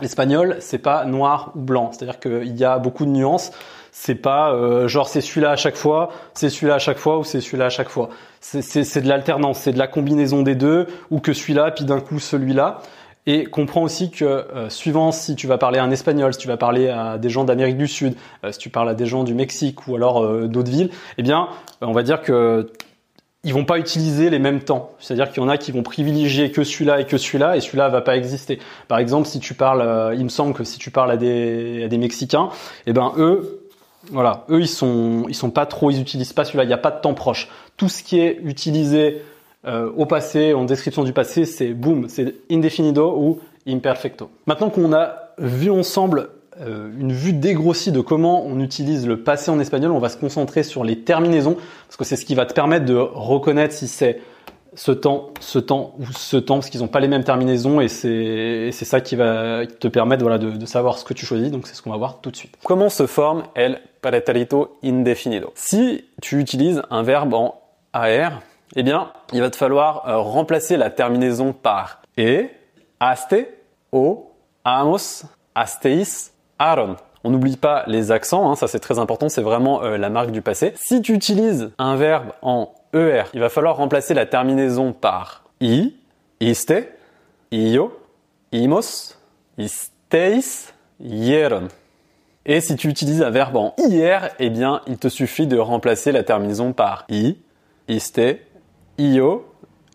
L'espagnol, 0.00 0.56
c'est 0.60 0.78
pas 0.78 1.04
noir 1.04 1.50
ou 1.56 1.60
blanc, 1.60 1.90
c'est-à-dire 1.90 2.20
qu'il 2.20 2.56
y 2.56 2.64
a 2.64 2.78
beaucoup 2.78 3.04
de 3.04 3.10
nuances. 3.10 3.50
C'est 3.90 4.14
pas 4.14 4.52
euh, 4.52 4.86
genre 4.86 5.08
c'est 5.08 5.20
celui-là 5.20 5.50
à 5.50 5.56
chaque 5.56 5.74
fois, 5.74 6.10
c'est 6.34 6.50
celui-là 6.50 6.74
à 6.74 6.78
chaque 6.78 6.98
fois 6.98 7.18
ou 7.18 7.24
c'est 7.24 7.40
celui-là 7.40 7.66
à 7.66 7.68
chaque 7.68 7.88
fois. 7.88 8.10
C'est 8.40 9.02
de 9.02 9.08
l'alternance, 9.08 9.58
c'est 9.58 9.72
de 9.72 9.78
la 9.78 9.88
combinaison 9.88 10.42
des 10.42 10.54
deux 10.54 10.86
ou 11.10 11.18
que 11.18 11.32
celui-là 11.32 11.72
puis 11.72 11.84
d'un 11.84 11.98
coup 11.98 12.20
celui-là. 12.20 12.78
Et 13.26 13.44
comprends 13.44 13.82
aussi 13.82 14.12
que 14.12 14.24
euh, 14.24 14.70
suivant 14.70 15.10
si 15.10 15.34
tu 15.34 15.48
vas 15.48 15.58
parler 15.58 15.80
à 15.80 15.82
un 15.82 15.90
espagnol, 15.90 16.32
si 16.32 16.38
tu 16.38 16.46
vas 16.46 16.56
parler 16.56 16.88
à 16.88 17.18
des 17.18 17.28
gens 17.28 17.42
d'Amérique 17.42 17.76
du 17.76 17.88
Sud, 17.88 18.14
euh, 18.44 18.52
si 18.52 18.58
tu 18.58 18.70
parles 18.70 18.90
à 18.90 18.94
des 18.94 19.06
gens 19.06 19.24
du 19.24 19.34
Mexique 19.34 19.88
ou 19.88 19.96
alors 19.96 20.46
d'autres 20.46 20.70
villes, 20.70 20.90
eh 21.18 21.22
bien, 21.24 21.48
on 21.80 21.92
va 21.92 22.04
dire 22.04 22.22
que 22.22 22.70
ils 23.44 23.54
vont 23.54 23.64
pas 23.64 23.78
utiliser 23.78 24.30
les 24.30 24.38
mêmes 24.38 24.60
temps. 24.60 24.92
C'est-à-dire 24.98 25.30
qu'il 25.30 25.42
y 25.42 25.46
en 25.46 25.48
a 25.48 25.56
qui 25.56 25.70
vont 25.70 25.82
privilégier 25.82 26.50
que 26.50 26.64
celui-là 26.64 27.00
et 27.00 27.04
que 27.04 27.16
celui-là, 27.16 27.56
et 27.56 27.60
celui-là 27.60 27.88
va 27.88 28.00
pas 28.00 28.16
exister. 28.16 28.58
Par 28.88 28.98
exemple, 28.98 29.28
si 29.28 29.38
tu 29.38 29.54
parles, 29.54 29.80
euh, 29.80 30.14
il 30.14 30.24
me 30.24 30.28
semble 30.28 30.54
que 30.54 30.64
si 30.64 30.78
tu 30.78 30.90
parles 30.90 31.12
à 31.12 31.16
des, 31.16 31.84
à 31.84 31.88
des 31.88 31.98
Mexicains, 31.98 32.48
eh 32.86 32.92
ben 32.92 33.12
eux, 33.16 33.68
voilà, 34.10 34.44
eux 34.50 34.60
ils 34.60 34.68
sont, 34.68 35.24
ils 35.28 35.34
sont 35.34 35.50
pas 35.50 35.66
trop, 35.66 35.90
ils 35.90 36.00
utilisent 36.00 36.32
pas 36.32 36.44
celui-là. 36.44 36.64
Il 36.64 36.68
n'y 36.68 36.72
a 36.72 36.78
pas 36.78 36.90
de 36.90 37.00
temps 37.00 37.14
proche. 37.14 37.48
Tout 37.76 37.88
ce 37.88 38.02
qui 38.02 38.18
est 38.18 38.40
utilisé 38.42 39.22
euh, 39.66 39.90
au 39.96 40.06
passé, 40.06 40.52
en 40.52 40.64
description 40.64 41.04
du 41.04 41.12
passé, 41.12 41.44
c'est 41.44 41.74
boom, 41.74 42.08
c'est 42.08 42.34
indefinido 42.50 43.14
ou 43.16 43.40
imperfecto. 43.68 44.30
Maintenant 44.46 44.70
qu'on 44.70 44.92
a 44.92 45.14
vu 45.38 45.70
ensemble 45.70 46.30
une 46.60 47.12
vue 47.12 47.32
dégrossie 47.32 47.92
de 47.92 48.00
comment 48.00 48.44
on 48.44 48.60
utilise 48.60 49.06
le 49.06 49.22
passé 49.22 49.50
en 49.50 49.60
espagnol. 49.60 49.92
On 49.92 49.98
va 49.98 50.08
se 50.08 50.16
concentrer 50.16 50.62
sur 50.62 50.84
les 50.84 51.00
terminaisons 51.00 51.56
parce 51.86 51.96
que 51.96 52.04
c'est 52.04 52.16
ce 52.16 52.24
qui 52.24 52.34
va 52.34 52.46
te 52.46 52.52
permettre 52.52 52.84
de 52.84 52.96
reconnaître 52.96 53.74
si 53.74 53.88
c'est 53.88 54.20
ce 54.74 54.92
temps, 54.92 55.30
ce 55.40 55.58
temps 55.58 55.94
ou 55.98 56.06
ce 56.12 56.36
temps 56.36 56.56
parce 56.56 56.70
qu'ils 56.70 56.80
n'ont 56.80 56.88
pas 56.88 57.00
les 57.00 57.08
mêmes 57.08 57.24
terminaisons 57.24 57.80
et 57.80 57.88
c'est 57.88 58.72
ça 58.72 59.00
qui 59.00 59.16
va 59.16 59.66
te 59.66 59.88
permettre 59.88 60.22
voilà, 60.22 60.38
de, 60.38 60.66
savoir 60.66 60.98
ce 60.98 61.04
que 61.04 61.14
tu 61.14 61.26
choisis. 61.26 61.50
Donc 61.50 61.66
c'est 61.66 61.74
ce 61.74 61.82
qu'on 61.82 61.90
va 61.90 61.96
voir 61.96 62.20
tout 62.20 62.30
de 62.30 62.36
suite. 62.36 62.56
Comment 62.64 62.88
se 62.88 63.06
forme 63.06 63.44
el 63.54 63.80
preterito 64.00 64.78
indefinido? 64.84 65.52
Si 65.54 66.04
tu 66.22 66.38
utilises 66.38 66.82
un 66.90 67.02
verbe 67.02 67.34
en 67.34 67.60
AR, 67.92 68.40
eh 68.76 68.82
bien, 68.82 69.10
il 69.32 69.40
va 69.40 69.50
te 69.50 69.56
falloir 69.56 70.08
euh, 70.08 70.18
remplacer 70.18 70.76
la 70.76 70.90
terminaison 70.90 71.52
par 71.52 72.02
e, 72.18 72.48
aste, 73.00 73.36
o, 73.92 74.30
amos, 74.64 75.24
asteis, 75.54 76.32
Aaron. 76.58 76.96
On 77.24 77.30
n'oublie 77.30 77.56
pas 77.56 77.84
les 77.86 78.12
accents, 78.12 78.50
hein, 78.50 78.54
ça 78.54 78.68
c'est 78.68 78.78
très 78.78 78.98
important, 78.98 79.28
c'est 79.28 79.42
vraiment 79.42 79.82
euh, 79.82 79.96
la 79.96 80.08
marque 80.08 80.30
du 80.30 80.40
passé. 80.40 80.72
Si 80.76 81.02
tu 81.02 81.12
utilises 81.12 81.72
un 81.78 81.96
verbe 81.96 82.32
en 82.42 82.72
ER, 82.94 83.24
il 83.34 83.40
va 83.40 83.48
falloir 83.48 83.76
remplacer 83.76 84.14
la 84.14 84.24
terminaison 84.24 84.92
par 84.92 85.42
i, 85.60 85.94
iste, 86.40 86.88
io, 87.50 87.92
imos, 88.52 89.18
isteis, 89.58 90.72
hieron. 91.00 91.68
Et 92.46 92.60
si 92.60 92.76
tu 92.76 92.88
utilises 92.88 93.22
un 93.22 93.30
verbe 93.30 93.56
en 93.56 93.74
IR, 93.78 94.30
eh 94.38 94.48
bien, 94.48 94.80
il 94.86 94.96
te 94.96 95.08
suffit 95.08 95.46
de 95.46 95.58
remplacer 95.58 96.12
la 96.12 96.22
terminaison 96.22 96.72
par 96.72 97.04
i, 97.10 97.36
iste, 97.88 98.38
io, 98.96 99.44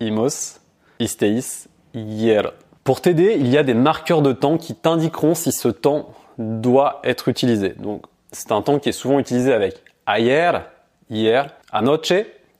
imos, 0.01 0.59
isteis, 0.99 1.67
hieron. 1.93 2.51
Pour 2.83 2.99
t'aider, 2.99 3.37
il 3.39 3.47
y 3.47 3.57
a 3.57 3.63
des 3.63 3.73
marqueurs 3.73 4.21
de 4.21 4.33
temps 4.33 4.57
qui 4.57 4.75
t'indiqueront 4.75 5.35
si 5.35 5.53
ce 5.53 5.69
temps 5.69 6.09
doit 6.37 6.99
être 7.03 7.27
utilisé. 7.27 7.69
Donc, 7.69 8.05
c'est 8.31 8.51
un 8.51 8.61
temps 8.61 8.79
qui 8.79 8.89
est 8.89 8.93
souvent 8.93 9.19
utilisé 9.19 9.53
avec 9.53 9.81
ayer, 10.07 10.51
hier, 11.09 11.47
anoche, 11.71 12.13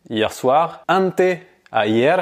hier 0.09 0.31
soir. 0.31 0.83
Ante, 0.87 1.39
ayer, 1.71 2.15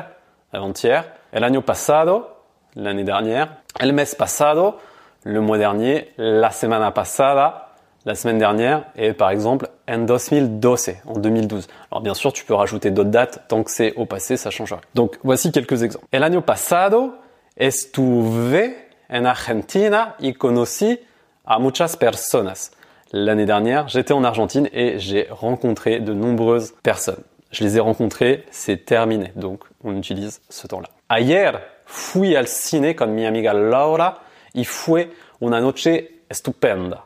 avant-hier. 0.53 1.05
El 1.31 1.43
año 1.43 1.61
pasado, 1.61 2.27
l'année 2.75 3.03
dernière. 3.03 3.57
El 3.79 3.93
mes 3.93 4.05
pasado, 4.17 4.77
le 5.23 5.41
mois 5.41 5.57
dernier. 5.57 6.11
La 6.17 6.51
semana 6.51 6.91
pasada, 6.91 7.69
la 8.05 8.15
semaine 8.15 8.37
dernière. 8.37 8.85
Et 8.95 9.13
par 9.13 9.29
exemple, 9.29 9.69
en 9.87 9.99
2012, 9.99 10.89
en 11.05 11.19
2012. 11.19 11.67
Alors 11.91 12.01
bien 12.01 12.13
sûr, 12.13 12.33
tu 12.33 12.45
peux 12.45 12.53
rajouter 12.53 12.91
d'autres 12.91 13.09
dates. 13.09 13.43
Tant 13.47 13.63
que 13.63 13.71
c'est 13.71 13.93
au 13.95 14.05
passé, 14.05 14.37
ça 14.37 14.49
change 14.49 14.73
rien. 14.73 14.81
Donc 14.95 15.17
voici 15.23 15.51
quelques 15.51 15.83
exemples. 15.83 16.05
El 16.11 16.23
año 16.23 16.41
pasado 16.41 17.15
estuve 17.57 18.75
en 19.09 19.25
Argentina 19.25 20.15
y 20.19 20.33
conocí 20.33 20.99
a 21.45 21.59
muchas 21.59 21.95
personas. 21.97 22.71
L'année 23.11 23.45
dernière, 23.45 23.87
j'étais 23.87 24.13
en 24.13 24.23
Argentine 24.23 24.69
et 24.71 24.99
j'ai 24.99 25.27
rencontré 25.29 25.99
de 25.99 26.13
nombreuses 26.13 26.73
personnes. 26.83 27.23
Je 27.51 27.63
les 27.65 27.75
ai 27.77 27.79
rencontrées, 27.81 28.45
c'est 28.51 28.85
terminé. 28.85 29.33
Donc, 29.35 29.63
on 29.83 29.97
utilise 29.97 30.41
ce 30.49 30.67
temps-là. 30.67 30.87
Ayer 31.09 31.51
fui 31.85 32.35
al 32.37 32.47
cine 32.47 32.95
con 32.95 33.07
mi 33.07 33.25
amiga 33.25 33.53
Laura 33.53 34.19
y 34.53 34.63
fue 34.63 35.09
una 35.41 35.59
noche 35.59 35.89
estupenda. 36.29 37.05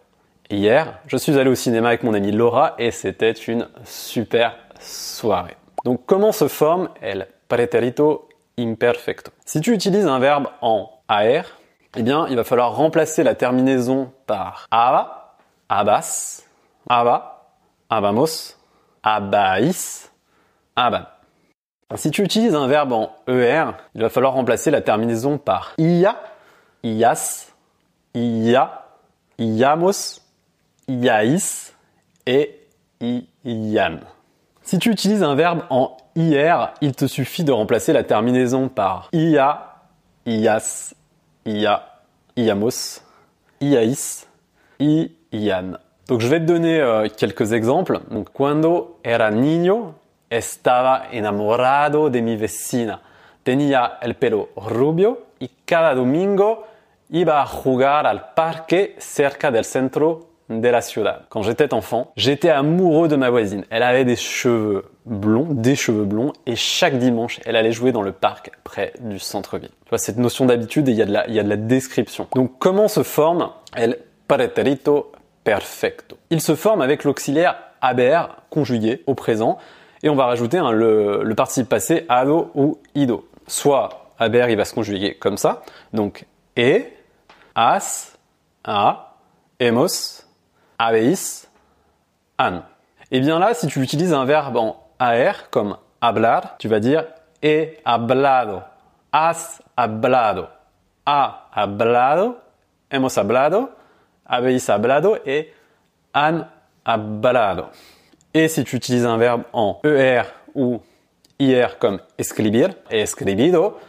Hier, 0.52 1.00
je 1.08 1.18
suis 1.18 1.40
allé 1.40 1.50
au 1.50 1.56
cinéma 1.56 1.88
avec 1.88 2.04
mon 2.04 2.14
amie 2.14 2.32
Laura 2.32 2.76
et 2.78 2.92
c'était 2.92 3.32
une 3.32 3.68
super 3.84 4.56
soirée. 4.80 5.58
Donc, 5.84 6.02
comment 6.06 6.32
se 6.32 6.48
forme 6.48 6.90
el 7.02 7.28
pretérito 7.48 8.30
imperfecto? 8.60 9.32
Si 9.44 9.60
tu 9.62 9.74
utilises 9.74 10.06
un 10.06 10.20
verbe 10.20 10.50
en 10.62 10.92
AR, 11.08 11.46
eh 11.96 12.04
bien, 12.04 12.28
il 12.30 12.36
va 12.36 12.44
falloir 12.44 12.76
remplacer 12.76 13.24
la 13.24 13.36
terminaison 13.36 14.12
par 14.26 14.68
aba, 14.72 15.36
abas, 15.70 16.44
aba, 16.90 17.48
abamos, 17.90 18.58
abais, 19.04 20.12
aban. 20.76 21.06
Si 21.96 22.12
tu 22.12 22.24
utilises 22.24 22.56
un 22.56 22.68
verbe 22.68 22.94
en 22.94 23.12
ER, 23.28 23.72
il 23.94 24.02
va 24.02 24.10
falloir 24.10 24.34
remplacer 24.34 24.72
la 24.72 24.82
terminaison 24.82 25.38
par 25.38 25.74
ia, 25.78 26.18
ias, 26.84 27.54
ia, 28.14 28.86
iamos, 29.38 30.22
iais 30.88 31.74
et 32.26 32.68
ian. 33.46 34.00
Si 34.64 34.80
tu 34.80 34.90
utilises 34.90 35.24
un 35.24 35.36
verbe 35.36 35.62
en 35.70 35.96
IR, 36.16 36.74
il 36.82 36.96
te 36.96 37.06
suffit 37.06 37.44
de 37.44 37.52
remplacer 37.52 37.94
la 37.94 38.04
terminaison 38.04 38.68
par 38.68 39.10
ia, 39.14 39.76
ias, 40.26 40.96
ia, 41.46 41.84
iamos, 42.36 43.02
iais, 43.62 44.28
ian. 44.80 45.78
Donc 46.08 46.22
je 46.22 46.28
vais 46.28 46.40
te 46.40 46.46
donner 46.46 46.80
euh, 46.80 47.08
quelques 47.08 47.54
exemples. 47.54 48.00
Donc 48.12 48.30
cuando 48.32 49.00
era 49.04 49.32
niño 49.32 49.96
estaba 50.30 51.08
enamorado 51.12 52.10
de 52.10 52.22
mi 52.22 52.36
vecina. 52.36 53.02
Tenía 53.44 54.00
el 54.02 54.16
pelo 54.16 54.50
rubio 54.56 55.28
y 55.40 55.50
cada 55.66 55.94
domingo 55.94 56.66
iba 57.10 57.42
a 57.42 57.46
jugar 57.46 58.08
al 58.08 58.34
parque 58.34 58.96
cerca 58.98 59.52
del 59.52 59.66
centro 59.66 60.28
de 60.50 60.68
la 60.68 60.82
ciudad. 60.82 61.24
Quand 61.30 61.42
j'étais 61.42 61.74
enfant, 61.74 62.12
j'étais 62.16 62.50
amoureux 62.50 63.08
de 63.08 63.16
ma 63.16 63.30
voisine. 63.30 63.66
Elle 63.70 63.84
avait 63.84 64.06
des 64.06 64.16
cheveux 64.16 64.86
blonds, 65.06 65.48
des 65.50 65.76
cheveux 65.76 66.06
blonds, 66.06 66.34
et 66.46 66.56
chaque 66.56 66.98
dimanche, 66.98 67.40
elle 67.46 67.56
allait 67.56 67.72
jouer 67.72 67.92
dans 67.92 68.02
le 68.02 68.12
parc 68.12 68.52
près 68.64 68.94
du 69.00 69.20
centre-ville. 69.20 69.72
Tu 69.86 69.90
vois, 69.90 69.98
cette 69.98 70.18
notion 70.18 70.46
d'habitude, 70.46 70.88
et 70.88 70.92
il 70.92 70.98
y, 70.98 71.02
a 71.02 71.06
de 71.06 71.12
la, 71.12 71.28
il 71.28 71.34
y 71.34 71.40
a 71.40 71.44
de 71.44 71.50
la 71.50 71.58
description. 71.58 72.28
Donc, 72.36 72.60
comment 72.60 72.88
se 72.88 73.04
forme 73.04 73.50
el 73.76 73.98
pretérito 74.28 75.12
perfecto? 75.44 76.18
Il 76.30 76.42
se 76.42 76.56
forme 76.56 76.82
avec 76.82 77.04
l'auxiliaire 77.04 77.56
haber 77.82 78.28
conjugué 78.50 79.04
au 79.08 79.16
présent, 79.16 79.58
et 80.04 80.10
on 80.10 80.16
va 80.16 80.26
rajouter 80.26 80.60
le, 80.72 81.34
participe 81.36 81.70
passé 81.70 82.06
ado 82.10 82.52
ou 82.54 82.80
ido. 82.94 83.28
Soit 83.48 84.12
haber, 84.20 84.48
il 84.50 84.58
va 84.58 84.66
se 84.66 84.74
conjuguer 84.74 85.16
comme 85.16 85.38
ça, 85.38 85.64
donc 85.94 86.26
e, 86.58 86.84
as, 87.56 88.18
a, 88.64 89.18
hemos, 89.60 90.26
habéis, 90.78 91.48
an. 92.38 92.62
Et 93.12 93.20
bien 93.20 93.40
là, 93.40 93.54
si 93.54 93.68
tu 93.68 93.82
utilises 93.82 94.14
un 94.14 94.26
verbe 94.26 94.58
en 94.58 94.84
AR 95.00 95.50
comme 95.50 95.78
hablar, 96.02 96.56
tu 96.58 96.68
vas 96.68 96.80
dire 96.80 97.06
he 97.42 97.78
hablado, 97.86 98.64
has 99.12 99.62
hablado, 99.76 100.50
ha 101.06 101.48
hablado, 101.52 102.38
hemos 102.90 103.18
hablado, 103.18 103.70
habéis 104.26 104.70
hablado 104.70 105.18
et 105.26 105.54
han 106.14 106.50
hablado. 106.84 107.70
Et 108.34 108.48
si 108.48 108.64
tu 108.64 108.76
utilises 108.76 109.06
un 109.06 109.18
verbe 109.18 109.44
en 109.54 109.80
ER 109.84 110.24
ou 110.54 110.82
IR 111.40 111.78
comme 111.80 112.00
escribir, 112.18 112.76
he 112.90 113.02
escribido, 113.02 113.80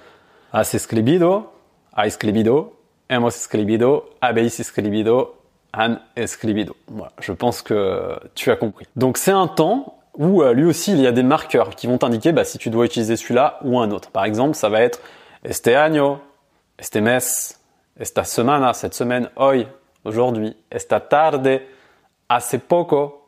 has 0.53 0.75
escribido, 0.75 1.53
ha 1.93 2.07
escribido, 2.07 2.77
hemos 3.09 3.37
escribido, 3.37 4.11
habéis 4.21 4.61
escribido, 4.61 5.36
escribido. 6.17 6.77
Voilà, 6.89 7.13
je 7.21 7.33
pense 7.33 7.63
que 7.63 8.19
tu 8.35 8.51
as 8.51 8.57
compris. 8.57 8.87
Donc 8.97 9.19
c'est 9.19 9.33
un 9.33 9.47
temps 9.47 9.99
où 10.17 10.43
euh, 10.43 10.53
lui 10.53 10.65
aussi 10.65 10.93
il 10.93 11.01
y 11.01 11.07
a 11.07 11.13
des 11.13 11.23
marqueurs 11.23 11.71
qui 11.71 11.87
vont 11.87 11.99
t'indiquer 11.99 12.33
bah, 12.33 12.45
si 12.45 12.59
tu 12.59 12.71
dois 12.71 12.87
utiliser 12.87 13.17
celui-là 13.17 13.59
ou 13.65 13.79
un 13.79 13.91
autre. 13.91 14.11
Par 14.11 14.25
exemple, 14.25 14.55
ça 14.55 14.69
va 14.69 14.81
être 14.81 15.01
este 15.45 15.69
año, 15.69 16.19
este 16.79 16.97
mes, 16.97 17.19
esta 17.99 18.25
semana, 18.25 18.73
cette 18.73 18.95
semaine, 18.95 19.31
hoy, 19.37 19.67
aujourd'hui, 20.05 20.57
esta 20.71 21.01
tarde, 21.01 21.63
hace 22.29 22.59
poco, 22.59 23.27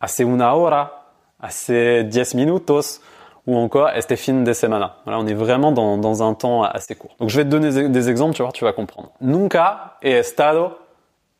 hace 0.00 0.20
una 0.20 0.54
hora, 0.54 1.12
hace 1.40 2.04
diez 2.04 2.34
minutos, 2.34 3.00
ou 3.46 3.56
encore 3.56 3.90
este 3.90 4.16
fin 4.16 4.44
de 4.44 4.52
semana. 4.52 4.96
Voilà, 5.04 5.18
on 5.18 5.26
est 5.26 5.34
vraiment 5.34 5.72
dans, 5.72 5.98
dans 5.98 6.22
un 6.22 6.34
temps 6.34 6.62
assez 6.62 6.94
court. 6.94 7.16
Donc 7.18 7.30
je 7.30 7.36
vais 7.36 7.44
te 7.44 7.48
donner 7.48 7.70
des, 7.70 7.88
des 7.88 8.10
exemples, 8.10 8.34
tu 8.34 8.42
vois, 8.42 8.52
tu 8.52 8.64
vas 8.64 8.72
comprendre. 8.72 9.10
Nunca 9.20 9.96
he 10.02 10.10
estado 10.10 10.72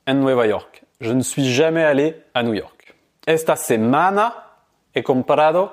en 0.07 0.15
Nueva 0.15 0.47
York. 0.47 0.83
Je 1.01 1.13
ne 1.13 1.23
suis 1.23 1.53
jamais 1.53 1.85
allé 1.85 2.17
à 2.35 2.43
New 2.43 2.55
York. 2.55 2.95
Esta 3.27 3.57
semana 3.57 4.35
he 4.95 5.03
comprado 5.03 5.71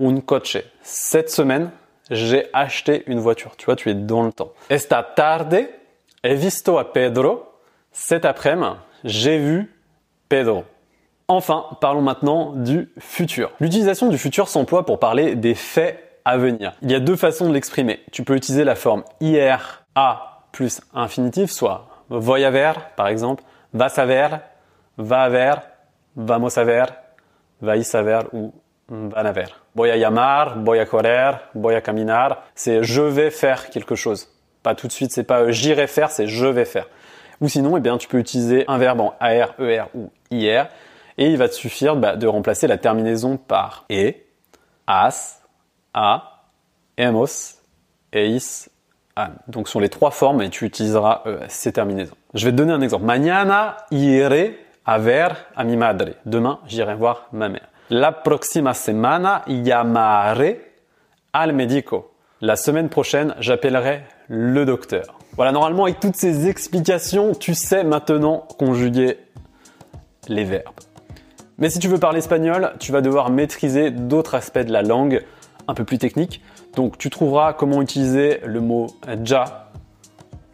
un 0.00 0.20
coche. 0.20 0.58
Cette 0.82 1.30
semaine, 1.30 1.70
j'ai 2.10 2.48
acheté 2.52 3.04
une 3.06 3.20
voiture. 3.20 3.56
Tu 3.56 3.66
vois, 3.66 3.76
tu 3.76 3.90
es 3.90 3.94
dans 3.94 4.24
le 4.24 4.32
temps. 4.32 4.52
Esta 4.68 5.02
tarde 5.02 5.68
he 6.22 6.34
visto 6.34 6.78
a 6.78 6.92
Pedro. 6.92 7.44
Cet 7.92 8.24
après-midi, 8.24 8.76
j'ai 9.04 9.38
vu 9.38 9.72
Pedro. 10.28 10.64
Enfin, 11.28 11.66
parlons 11.80 12.02
maintenant 12.02 12.52
du 12.52 12.90
futur. 12.98 13.52
L'utilisation 13.60 14.08
du 14.08 14.18
futur 14.18 14.48
s'emploie 14.48 14.84
pour 14.84 14.98
parler 14.98 15.36
des 15.36 15.54
faits 15.54 16.20
à 16.24 16.36
venir. 16.36 16.72
Il 16.82 16.90
y 16.90 16.94
a 16.94 17.00
deux 17.00 17.16
façons 17.16 17.48
de 17.48 17.54
l'exprimer. 17.54 18.00
Tu 18.12 18.24
peux 18.24 18.34
utiliser 18.34 18.64
la 18.64 18.74
forme 18.74 19.04
IR 19.20 19.84
A 19.94 20.46
plus 20.52 20.80
infinitif, 20.94 21.50
soit 21.50 21.88
voy 22.08 22.44
a 22.44 22.50
ver, 22.50 22.94
par 22.96 23.08
exemple, 23.08 23.42
vas 23.74 23.98
a 23.98 24.04
ver, 24.06 24.40
va 24.96 25.24
a 25.24 25.28
ver, 25.28 25.62
vamos 26.16 26.56
a 26.56 26.64
ver, 26.64 26.86
vais 27.60 27.94
a 27.94 28.20
ou 28.32 28.54
van 28.88 29.26
a 29.26 29.32
ver. 29.32 29.48
Voy 29.74 29.90
a 29.90 29.96
llamar, 29.96 30.62
voy 30.62 30.84
correr, 30.86 31.32
caminar. 31.82 32.44
C'est 32.54 32.82
je 32.82 33.02
vais 33.02 33.30
faire 33.30 33.70
quelque 33.70 33.94
chose. 33.94 34.28
Pas 34.62 34.74
tout 34.74 34.86
de 34.86 34.92
suite, 34.92 35.12
c'est 35.12 35.24
pas 35.24 35.40
euh, 35.40 35.52
j'irai 35.52 35.86
faire, 35.86 36.10
c'est 36.10 36.26
je 36.26 36.46
vais 36.46 36.64
faire. 36.64 36.88
Ou 37.40 37.48
sinon, 37.48 37.76
eh 37.76 37.80
bien, 37.80 37.98
tu 37.98 38.08
peux 38.08 38.18
utiliser 38.18 38.64
un 38.68 38.78
verbe 38.78 39.00
en 39.00 39.14
AR, 39.20 39.54
ER 39.58 39.84
ou 39.94 40.10
IR 40.30 40.68
et 41.18 41.26
il 41.26 41.36
va 41.36 41.48
te 41.48 41.54
suffire 41.54 41.96
bah, 41.96 42.16
de 42.16 42.26
remplacer 42.26 42.66
la 42.66 42.78
terminaison 42.78 43.36
par 43.36 43.84
e, 43.90 44.12
as, 44.86 45.42
a, 45.92 46.44
hemos, 46.96 47.58
eis, 48.12 48.68
an. 49.16 49.28
Donc, 49.48 49.68
sur 49.68 49.80
les 49.80 49.88
trois 49.88 50.10
formes 50.10 50.42
et 50.42 50.50
tu 50.50 50.64
utiliseras 50.64 51.22
euh, 51.26 51.40
ces 51.48 51.72
terminaisons. 51.72 52.16
Je 52.34 52.44
vais 52.44 52.52
te 52.52 52.56
donner 52.56 52.72
un 52.72 52.80
exemple. 52.80 53.04
Mañana 53.04 53.76
iré 53.90 54.58
a 54.84 54.98
ver 54.98 55.46
a 55.56 55.64
mi 55.64 55.76
madre. 55.76 56.10
Demain, 56.26 56.60
j'irai 56.66 56.94
voir 56.94 57.28
ma 57.32 57.48
mère. 57.48 57.68
La 57.90 58.12
próxima 58.12 58.74
semana 58.74 59.42
llamaré 59.46 60.72
al 61.32 61.52
médico. 61.52 62.10
La 62.40 62.56
semaine 62.56 62.88
prochaine, 62.88 63.34
j'appellerai 63.40 64.02
le 64.28 64.64
docteur. 64.64 65.18
Voilà, 65.36 65.52
normalement, 65.52 65.84
avec 65.84 66.00
toutes 66.00 66.16
ces 66.16 66.48
explications, 66.48 67.34
tu 67.34 67.54
sais 67.54 67.84
maintenant 67.84 68.46
conjuguer 68.58 69.18
les 70.28 70.44
verbes. 70.44 70.64
Mais 71.58 71.70
si 71.70 71.78
tu 71.78 71.88
veux 71.88 71.98
parler 71.98 72.18
espagnol, 72.18 72.72
tu 72.80 72.92
vas 72.92 73.00
devoir 73.00 73.30
maîtriser 73.30 73.90
d'autres 73.90 74.34
aspects 74.34 74.58
de 74.58 74.72
la 74.72 74.82
langue 74.82 75.22
un 75.68 75.74
peu 75.74 75.84
plus 75.84 75.98
techniques. 75.98 76.42
Donc 76.76 76.98
tu 76.98 77.10
trouveras 77.10 77.52
comment 77.52 77.82
utiliser 77.82 78.40
le 78.44 78.60
mot 78.60 78.86
ja 79.24 79.70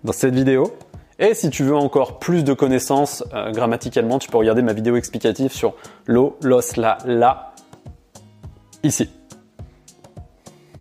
dans 0.05 0.13
cette 0.13 0.35
vidéo. 0.35 0.73
Et 1.19 1.35
si 1.35 1.51
tu 1.51 1.65
veux 1.65 1.77
encore 1.77 2.19
plus 2.19 2.45
de 2.45 2.55
connaissances 2.55 3.23
euh, 3.35 3.51
grammaticalement, 3.53 4.19
tu 4.19 4.31
peux 4.31 4.39
regarder 4.39 4.63
ma 4.63 4.73
vidéo 4.73 4.97
explicative 4.97 5.53
sur 5.53 5.75
lo, 6.07 6.39
los, 6.43 6.77
la, 6.77 6.97
la 7.05 7.53
ici. 8.83 9.11